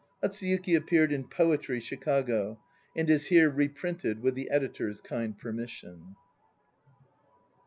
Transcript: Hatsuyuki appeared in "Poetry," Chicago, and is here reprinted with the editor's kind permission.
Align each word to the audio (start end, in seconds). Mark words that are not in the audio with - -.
Hatsuyuki 0.23 0.73
appeared 0.75 1.11
in 1.11 1.27
"Poetry," 1.27 1.79
Chicago, 1.79 2.57
and 2.95 3.07
is 3.07 3.27
here 3.27 3.51
reprinted 3.51 4.23
with 4.23 4.33
the 4.33 4.49
editor's 4.49 4.99
kind 4.99 5.37
permission. 5.37 6.15